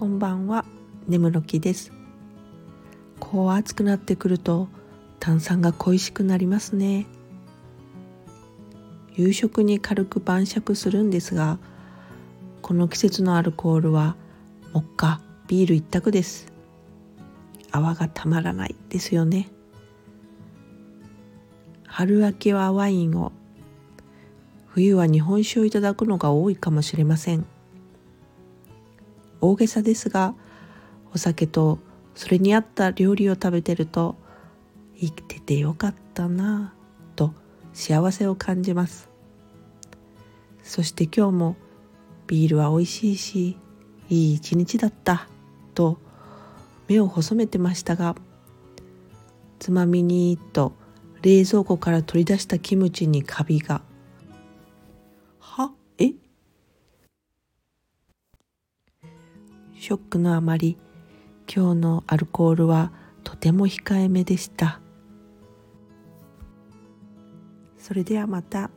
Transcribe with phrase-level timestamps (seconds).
[0.00, 0.64] こんばんは。
[1.08, 1.92] 眠ろきです。
[3.18, 4.66] こう暑くなってくると
[5.18, 7.04] 炭酸が恋しくなりますね。
[9.14, 11.58] 夕食に軽く晩酌するんですが
[12.62, 14.16] この季節のアルコールは
[14.72, 16.50] モッカビール一択です。
[17.70, 19.50] 泡がたまらないですよね。
[21.86, 23.32] 春秋はワインを
[24.66, 27.44] 冬は日本酒をいただくのが多いかもしれません。
[29.40, 30.34] 大げさですが
[31.14, 31.78] お酒と
[32.14, 34.16] それに合った料理を食べてると
[34.98, 37.32] 生きててよかったなぁと
[37.72, 39.08] 幸せを感じます。
[40.62, 41.56] そして今日も
[42.26, 43.56] ビールは美味しいし
[44.08, 45.26] いい一日だった
[45.74, 45.98] と
[46.86, 48.14] 目を細めてましたが
[49.58, 50.72] つまみにと
[51.22, 53.82] 冷蔵庫から取り出したキムチにカビが
[59.80, 60.76] ショックのあまり
[61.50, 62.92] 今日のアルコールは
[63.24, 64.78] とても控えめでした
[67.78, 68.70] それではまた。